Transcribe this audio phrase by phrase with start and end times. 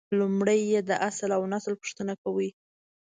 [0.19, 2.49] لومړی یې د اصل اونسل پوښتنه کوي.